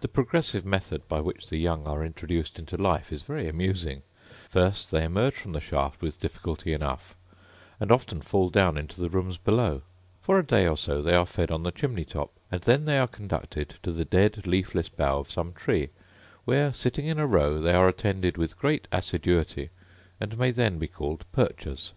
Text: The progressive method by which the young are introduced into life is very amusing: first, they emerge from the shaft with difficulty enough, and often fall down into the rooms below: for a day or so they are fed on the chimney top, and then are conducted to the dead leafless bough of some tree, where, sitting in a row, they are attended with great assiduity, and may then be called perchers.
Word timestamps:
The 0.00 0.08
progressive 0.08 0.64
method 0.64 1.06
by 1.08 1.20
which 1.20 1.50
the 1.50 1.58
young 1.58 1.86
are 1.86 2.02
introduced 2.02 2.58
into 2.58 2.78
life 2.78 3.12
is 3.12 3.20
very 3.20 3.46
amusing: 3.50 4.00
first, 4.48 4.90
they 4.90 5.04
emerge 5.04 5.34
from 5.34 5.52
the 5.52 5.60
shaft 5.60 6.00
with 6.00 6.18
difficulty 6.18 6.72
enough, 6.72 7.14
and 7.78 7.92
often 7.92 8.22
fall 8.22 8.48
down 8.48 8.78
into 8.78 8.98
the 8.98 9.10
rooms 9.10 9.36
below: 9.36 9.82
for 10.22 10.38
a 10.38 10.42
day 10.46 10.66
or 10.66 10.78
so 10.78 11.02
they 11.02 11.14
are 11.14 11.26
fed 11.26 11.50
on 11.50 11.64
the 11.64 11.70
chimney 11.70 12.06
top, 12.06 12.30
and 12.50 12.62
then 12.62 12.88
are 12.88 13.06
conducted 13.06 13.74
to 13.82 13.92
the 13.92 14.06
dead 14.06 14.46
leafless 14.46 14.88
bough 14.88 15.18
of 15.18 15.30
some 15.30 15.52
tree, 15.52 15.90
where, 16.46 16.72
sitting 16.72 17.04
in 17.06 17.18
a 17.18 17.26
row, 17.26 17.60
they 17.60 17.74
are 17.74 17.88
attended 17.88 18.38
with 18.38 18.56
great 18.58 18.88
assiduity, 18.90 19.68
and 20.18 20.38
may 20.38 20.50
then 20.50 20.78
be 20.78 20.88
called 20.88 21.26
perchers. 21.30 21.92